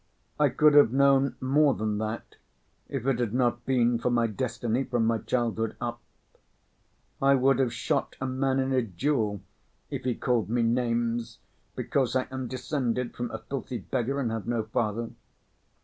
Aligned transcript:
I 0.39 0.49
could 0.49 0.73
have 0.73 0.91
known 0.91 1.35
more 1.39 1.75
than 1.75 1.99
that, 1.99 2.35
if 2.89 3.05
it 3.05 3.19
had 3.19 3.35
not 3.35 3.67
been 3.67 3.99
for 3.99 4.09
my 4.09 4.25
destiny 4.25 4.83
from 4.83 5.05
my 5.05 5.19
childhood 5.19 5.75
up. 5.79 6.01
I 7.21 7.35
would 7.35 7.59
have 7.59 7.71
shot 7.71 8.15
a 8.19 8.25
man 8.25 8.57
in 8.59 8.73
a 8.73 8.81
duel 8.81 9.41
if 9.91 10.03
he 10.03 10.15
called 10.15 10.49
me 10.49 10.63
names 10.63 11.37
because 11.75 12.15
I 12.15 12.27
am 12.31 12.47
descended 12.47 13.15
from 13.15 13.29
a 13.29 13.37
filthy 13.37 13.77
beggar 13.77 14.19
and 14.19 14.31
have 14.31 14.47
no 14.47 14.63
father. 14.63 15.11